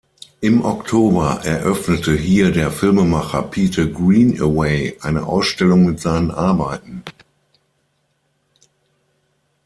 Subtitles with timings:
[0.39, 7.03] Im Oktober eröffnete hier der Filmemacher Peter Greenaway eine Ausstellung mit seinen Arbeiten.